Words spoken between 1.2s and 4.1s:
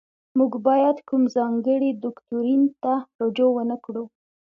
ځانګړي دوکتورین ته رجوع ونکړو.